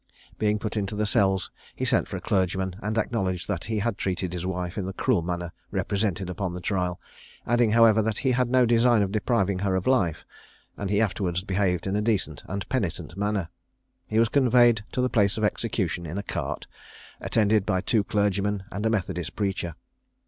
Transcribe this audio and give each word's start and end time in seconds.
Being 0.39 0.57
put 0.57 0.77
into 0.77 0.95
the 0.95 1.05
cells, 1.05 1.51
he 1.75 1.85
sent 1.85 2.07
for 2.07 2.17
a 2.17 2.21
clergyman, 2.21 2.75
and 2.81 2.97
acknowledged 2.97 3.47
that 3.47 3.65
he 3.65 3.77
had 3.77 3.99
treated 3.99 4.33
his 4.33 4.47
wife 4.47 4.75
in 4.75 4.87
the 4.87 4.93
cruel 4.93 5.21
manner 5.21 5.51
represented 5.69 6.27
upon 6.27 6.55
the 6.55 6.59
trial; 6.59 6.99
adding, 7.45 7.69
however, 7.73 8.01
that 8.01 8.17
he 8.17 8.31
had 8.31 8.49
no 8.49 8.65
design 8.65 9.03
of 9.03 9.11
depriving 9.11 9.59
her 9.59 9.75
of 9.75 9.85
life: 9.85 10.25
and 10.75 10.89
he 10.89 10.99
afterwards 10.99 11.43
behaved 11.43 11.85
in 11.85 11.95
a 11.95 12.01
decent 12.01 12.41
and 12.47 12.67
penitent 12.67 13.15
manner. 13.15 13.49
He 14.07 14.17
was 14.17 14.29
conveyed 14.29 14.81
to 14.93 15.01
the 15.01 15.07
place 15.09 15.37
of 15.37 15.43
execution 15.43 16.07
in 16.07 16.17
a 16.17 16.23
cart, 16.23 16.65
attended 17.19 17.63
by 17.63 17.81
two 17.81 18.03
clergymen 18.03 18.63
and 18.71 18.83
a 18.87 18.89
methodist 18.89 19.35
preacher. 19.35 19.75